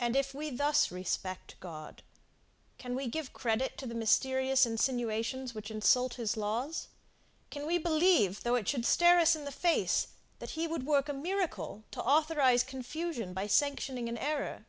[0.00, 2.02] And, if thus we respect God,
[2.78, 6.88] can we give credit to the mysterious insinuations which insult his laws?
[7.48, 10.08] Can we believe, though it should stare us in the face,
[10.40, 14.66] that he would work a miracle to authorize confusion by sanctioning an error?